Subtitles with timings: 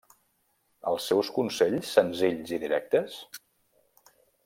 [0.91, 3.19] Els seus consells senzills i directes?